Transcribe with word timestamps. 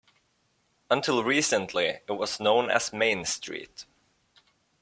Until 0.89 1.23
recently 1.23 1.83
it 2.07 2.13
was 2.13 2.39
known 2.39 2.71
as 2.71 2.91
Main 2.91 3.23
Street. 3.23 3.85